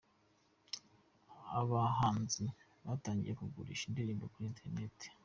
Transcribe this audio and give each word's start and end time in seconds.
Abahanzi 1.59 2.43
batangiye 2.85 3.33
kugurisha 3.39 3.83
indirimbo 3.87 4.25
kuri 4.33 4.45
‘interinete’ 4.51 5.07